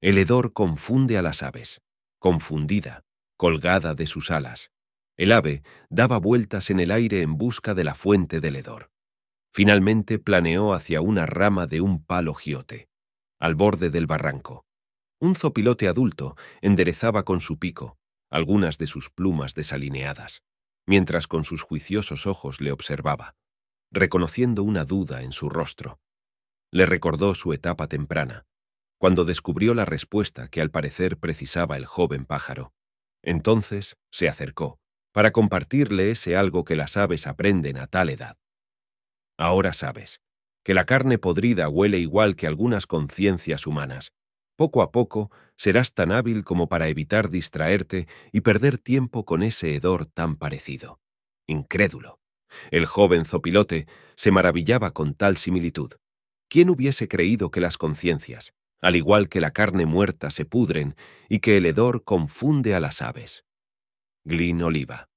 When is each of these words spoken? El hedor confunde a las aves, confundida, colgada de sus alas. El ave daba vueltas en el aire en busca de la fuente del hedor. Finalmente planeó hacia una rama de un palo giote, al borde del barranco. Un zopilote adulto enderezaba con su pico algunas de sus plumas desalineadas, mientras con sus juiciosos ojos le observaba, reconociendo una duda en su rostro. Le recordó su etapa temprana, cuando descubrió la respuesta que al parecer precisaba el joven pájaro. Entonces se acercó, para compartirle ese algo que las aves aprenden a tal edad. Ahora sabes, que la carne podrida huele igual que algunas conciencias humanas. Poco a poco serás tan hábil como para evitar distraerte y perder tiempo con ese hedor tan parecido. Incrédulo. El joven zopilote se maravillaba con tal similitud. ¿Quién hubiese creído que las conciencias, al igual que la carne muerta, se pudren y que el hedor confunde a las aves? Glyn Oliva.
El 0.00 0.16
hedor 0.18 0.52
confunde 0.52 1.18
a 1.18 1.22
las 1.22 1.42
aves, 1.42 1.80
confundida, 2.20 3.04
colgada 3.36 3.94
de 3.94 4.06
sus 4.06 4.30
alas. 4.30 4.70
El 5.16 5.32
ave 5.32 5.62
daba 5.90 6.18
vueltas 6.18 6.70
en 6.70 6.78
el 6.78 6.92
aire 6.92 7.22
en 7.22 7.36
busca 7.36 7.74
de 7.74 7.82
la 7.82 7.94
fuente 7.94 8.40
del 8.40 8.54
hedor. 8.54 8.90
Finalmente 9.52 10.20
planeó 10.20 10.72
hacia 10.72 11.00
una 11.00 11.26
rama 11.26 11.66
de 11.66 11.80
un 11.80 12.04
palo 12.04 12.34
giote, 12.34 12.88
al 13.40 13.56
borde 13.56 13.90
del 13.90 14.06
barranco. 14.06 14.64
Un 15.20 15.34
zopilote 15.34 15.88
adulto 15.88 16.36
enderezaba 16.60 17.24
con 17.24 17.40
su 17.40 17.58
pico 17.58 17.98
algunas 18.30 18.78
de 18.78 18.86
sus 18.86 19.10
plumas 19.10 19.54
desalineadas, 19.54 20.42
mientras 20.86 21.26
con 21.26 21.44
sus 21.44 21.62
juiciosos 21.62 22.26
ojos 22.26 22.60
le 22.60 22.72
observaba, 22.72 23.34
reconociendo 23.90 24.62
una 24.62 24.84
duda 24.84 25.22
en 25.22 25.32
su 25.32 25.48
rostro. 25.48 25.98
Le 26.70 26.86
recordó 26.86 27.34
su 27.34 27.52
etapa 27.52 27.88
temprana, 27.88 28.44
cuando 28.98 29.24
descubrió 29.24 29.74
la 29.74 29.84
respuesta 29.84 30.48
que 30.48 30.60
al 30.60 30.70
parecer 30.70 31.16
precisaba 31.16 31.76
el 31.76 31.86
joven 31.86 32.26
pájaro. 32.26 32.72
Entonces 33.22 33.96
se 34.10 34.28
acercó, 34.28 34.78
para 35.12 35.30
compartirle 35.30 36.10
ese 36.10 36.36
algo 36.36 36.64
que 36.64 36.76
las 36.76 36.96
aves 36.96 37.26
aprenden 37.26 37.78
a 37.78 37.86
tal 37.86 38.10
edad. 38.10 38.36
Ahora 39.38 39.72
sabes, 39.72 40.20
que 40.64 40.74
la 40.74 40.84
carne 40.84 41.18
podrida 41.18 41.68
huele 41.68 41.98
igual 41.98 42.36
que 42.36 42.46
algunas 42.46 42.86
conciencias 42.86 43.66
humanas. 43.66 44.12
Poco 44.56 44.82
a 44.82 44.90
poco 44.90 45.30
serás 45.56 45.94
tan 45.94 46.10
hábil 46.12 46.44
como 46.44 46.68
para 46.68 46.88
evitar 46.88 47.30
distraerte 47.30 48.08
y 48.32 48.40
perder 48.40 48.78
tiempo 48.78 49.24
con 49.24 49.42
ese 49.42 49.74
hedor 49.74 50.06
tan 50.06 50.36
parecido. 50.36 51.00
Incrédulo. 51.46 52.20
El 52.70 52.86
joven 52.86 53.24
zopilote 53.24 53.86
se 54.16 54.30
maravillaba 54.30 54.90
con 54.90 55.14
tal 55.14 55.36
similitud. 55.36 55.92
¿Quién 56.48 56.70
hubiese 56.70 57.08
creído 57.08 57.50
que 57.50 57.60
las 57.60 57.76
conciencias, 57.76 58.52
al 58.80 58.96
igual 58.96 59.28
que 59.28 59.40
la 59.40 59.50
carne 59.50 59.86
muerta, 59.86 60.30
se 60.30 60.44
pudren 60.44 60.94
y 61.28 61.40
que 61.40 61.56
el 61.56 61.66
hedor 61.66 62.04
confunde 62.04 62.74
a 62.74 62.80
las 62.80 63.02
aves? 63.02 63.44
Glyn 64.24 64.62
Oliva. 64.62 65.08